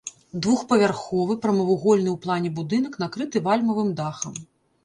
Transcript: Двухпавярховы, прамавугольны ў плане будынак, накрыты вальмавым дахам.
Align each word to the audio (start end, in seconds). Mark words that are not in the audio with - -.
Двухпавярховы, 0.43 1.33
прамавугольны 1.43 2.09
ў 2.13 2.17
плане 2.25 2.49
будынак, 2.57 2.93
накрыты 3.05 3.43
вальмавым 3.49 3.93
дахам. 4.03 4.33